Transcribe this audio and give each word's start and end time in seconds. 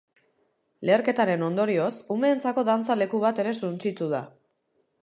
Leherketaren 0.89 1.45
ondorioz, 1.49 1.91
umeentzako 2.17 2.65
dantza-leku 2.71 3.21
bat 3.27 3.45
ere 3.47 3.57
suntsitu 3.63 4.11
da. 4.17 4.25